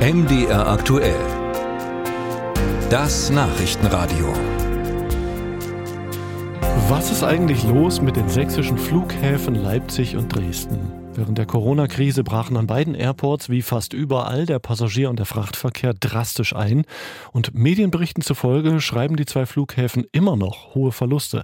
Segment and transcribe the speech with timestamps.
[0.00, 1.20] MDR aktuell.
[2.88, 4.32] Das Nachrichtenradio.
[6.88, 10.78] Was ist eigentlich los mit den sächsischen Flughäfen Leipzig und Dresden?
[11.12, 15.92] Während der Corona-Krise brachen an beiden Airports wie fast überall der Passagier- und der Frachtverkehr
[15.92, 16.86] drastisch ein.
[17.32, 21.42] Und Medienberichten zufolge schreiben die zwei Flughäfen immer noch hohe Verluste.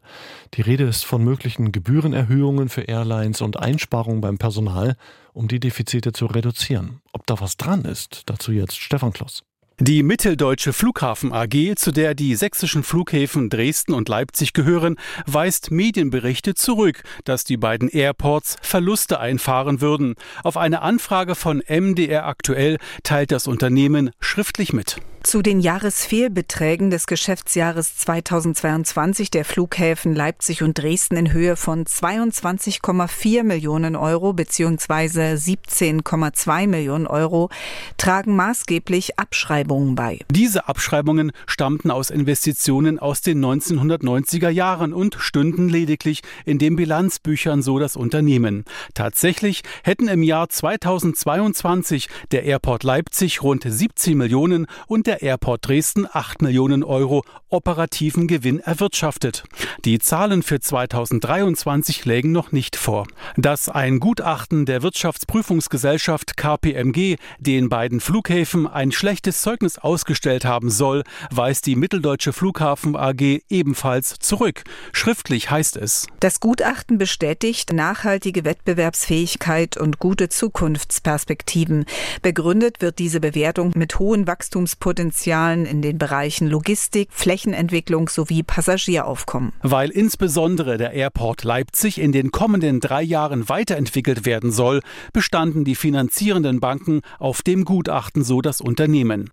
[0.55, 4.97] Die Rede ist von möglichen Gebührenerhöhungen für Airlines und Einsparungen beim Personal,
[5.37, 7.01] um die Defizite zu reduzieren.
[7.13, 9.43] Ob da was dran ist, dazu jetzt Stefan Kloss.
[9.79, 14.97] Die Mitteldeutsche Flughafen AG, zu der die sächsischen Flughäfen Dresden und Leipzig gehören,
[15.27, 20.15] weist Medienberichte zurück, dass die beiden Airports Verluste einfahren würden.
[20.43, 24.97] Auf eine Anfrage von MDR aktuell teilt das Unternehmen schriftlich mit.
[25.27, 33.43] Zu den Jahresfehlbeträgen des Geschäftsjahres 2022 der Flughäfen Leipzig und Dresden in Höhe von 22,4
[33.43, 35.35] Millionen Euro bzw.
[35.35, 37.51] 17,2 Millionen Euro
[37.97, 40.21] tragen maßgeblich Abschreibungen bei.
[40.31, 47.63] Diese Abschreibungen stammten aus Investitionen aus den 1990er Jahren und stünden lediglich in den Bilanzbüchern
[47.63, 48.65] so das Unternehmen.
[48.95, 56.07] Tatsächlich hätten im Jahr 2022 der Airport Leipzig rund 17 Millionen und der Airport Dresden
[56.11, 59.45] 8 Millionen Euro operativen Gewinn erwirtschaftet.
[59.85, 63.07] Die Zahlen für 2023 lägen noch nicht vor.
[63.37, 71.05] Dass ein Gutachten der Wirtschaftsprüfungsgesellschaft KPMG den beiden Flughäfen ein schlechtes Zeugnis ausgestellt haben soll,
[71.31, 74.65] weist die Mitteldeutsche Flughafen AG ebenfalls zurück.
[74.93, 76.09] Schriftlich heißt es.
[76.21, 81.87] Das Gutachten bestätigt nachhaltige Wettbewerbsfähigkeit und gute Zukunftsperspektiven.
[82.23, 89.53] Begründet wird diese Bewertung mit hohen Wachstumspotenzialen Potenzialen in den Bereichen Logistik, Flächenentwicklung sowie Passagieraufkommen.
[89.63, 94.81] Weil insbesondere der Airport Leipzig in den kommenden drei Jahren weiterentwickelt werden soll,
[95.13, 99.31] bestanden die finanzierenden Banken auf dem Gutachten so das Unternehmen.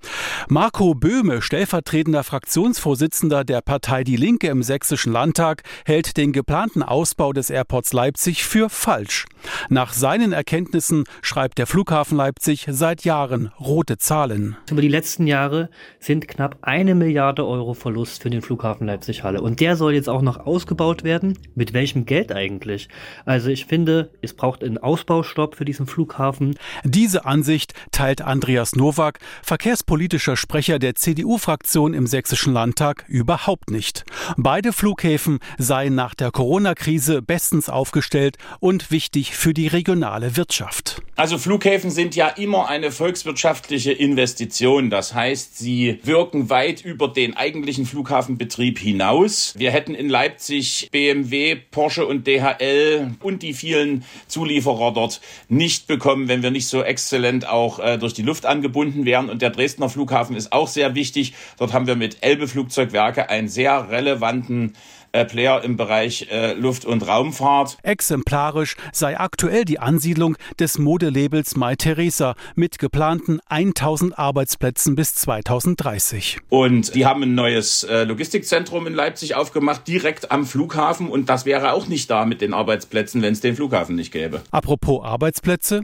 [0.48, 7.34] Marco Böhme, stellvertretender Fraktionsvorsitzender der Partei Die Linke im Sächsischen Landtag, hält den geplanten Ausbau
[7.34, 9.26] des Airports Leipzig für falsch.
[9.70, 14.56] Nach seinen Erkenntnissen schreibt der Flughafen Leipzig seit Jahren rote Zahlen.
[14.70, 15.53] Über die letzten Jahre
[16.00, 19.42] sind knapp eine Milliarde Euro Verlust für den Flughafen Leipzig-Halle.
[19.42, 21.38] Und der soll jetzt auch noch ausgebaut werden.
[21.56, 22.90] Mit welchem Geld eigentlich?
[23.26, 26.56] Also ich finde, es braucht einen Ausbaustopp für diesen Flughafen.
[26.84, 34.06] Diese Ansicht teilt Andreas Nowak, verkehrspolitischer Sprecher der CDU-Fraktion im Sächsischen Landtag, überhaupt nicht.
[34.38, 41.02] Beide Flughäfen seien nach der Corona-Krise bestens aufgestellt und wichtig für die regionale Wirtschaft.
[41.16, 44.90] Also Flughäfen sind ja immer eine volkswirtschaftliche Investition.
[44.90, 49.54] Das heißt, sie wirken weit über den eigentlichen Flughafenbetrieb hinaus.
[49.58, 56.28] Wir hätten in Leipzig BMW, Porsche und DHL und die vielen Zulieferer dort nicht bekommen,
[56.28, 59.30] wenn wir nicht so exzellent auch äh, durch die Luft angebunden wären.
[59.30, 61.34] Und der Dresdner Flughafen ist auch sehr wichtig.
[61.58, 64.74] Dort haben wir mit Elbe Flugzeugwerke einen sehr relevanten
[65.14, 67.78] äh, Player im Bereich äh, Luft- und Raumfahrt.
[67.84, 76.40] Exemplarisch sei aktuell die Ansiedlung des Modelabels My Theresa mit geplanten 1000 Arbeitsplätzen bis 2030.
[76.50, 81.10] Und die haben ein neues äh, Logistikzentrum in Leipzig aufgemacht, direkt am Flughafen.
[81.10, 84.42] Und das wäre auch nicht da mit den Arbeitsplätzen, wenn es den Flughafen nicht gäbe.
[84.52, 85.82] Apropos Arbeitsplätze.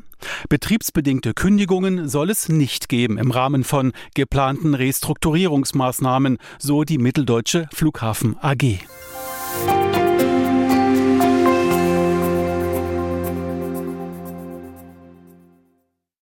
[0.49, 8.35] Betriebsbedingte Kündigungen soll es nicht geben im Rahmen von geplanten Restrukturierungsmaßnahmen, so die Mitteldeutsche Flughafen
[8.41, 8.79] AG.
[9.49, 9.98] Bye.